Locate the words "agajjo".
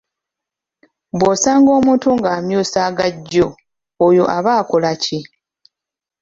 2.89-3.47